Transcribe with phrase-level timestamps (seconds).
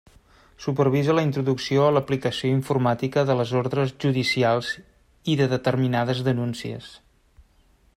[0.63, 4.75] Supervisa la introducció a l'aplicació informàtica de les ordres judicials
[5.35, 6.95] i de determinades denúncies.